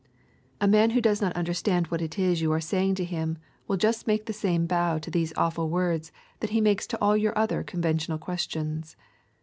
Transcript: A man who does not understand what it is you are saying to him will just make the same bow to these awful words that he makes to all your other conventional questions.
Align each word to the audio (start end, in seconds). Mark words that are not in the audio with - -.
A 0.59 0.67
man 0.67 0.89
who 0.89 0.99
does 0.99 1.21
not 1.21 1.35
understand 1.35 1.85
what 1.91 2.01
it 2.01 2.17
is 2.17 2.41
you 2.41 2.51
are 2.53 2.59
saying 2.59 2.95
to 2.95 3.05
him 3.05 3.37
will 3.67 3.77
just 3.77 4.07
make 4.07 4.25
the 4.25 4.33
same 4.33 4.65
bow 4.65 4.97
to 4.97 5.11
these 5.11 5.31
awful 5.37 5.69
words 5.69 6.11
that 6.39 6.49
he 6.49 6.59
makes 6.59 6.87
to 6.87 6.99
all 6.99 7.15
your 7.15 7.37
other 7.37 7.61
conventional 7.61 8.17
questions. 8.17 8.95